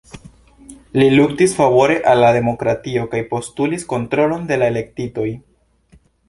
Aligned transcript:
Li 1.01 1.09
luktis 1.17 1.51
favore 1.57 1.97
al 2.13 2.21
la 2.23 2.31
demokratio 2.37 3.03
kaj 3.13 3.21
postulis 3.35 3.87
kontrolon 3.93 4.49
de 4.53 4.59
la 4.63 4.71
elektitoj. 4.75 5.29